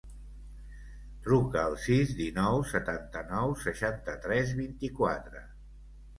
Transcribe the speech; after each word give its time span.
Truca 1.27 1.61
al 1.71 1.75
sis, 1.83 2.13
dinou, 2.21 2.57
setanta-nou, 2.71 3.53
seixanta-tres, 3.67 4.57
vint-i-quatre. 4.65 5.45